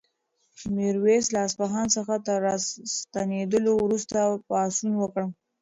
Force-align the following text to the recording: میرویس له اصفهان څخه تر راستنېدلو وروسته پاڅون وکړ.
میرویس 0.75 1.25
له 1.33 1.39
اصفهان 1.47 1.87
څخه 1.95 2.15
تر 2.27 2.37
راستنېدلو 2.47 3.71
وروسته 3.85 4.17
پاڅون 4.49 4.93
وکړ. 4.97 5.23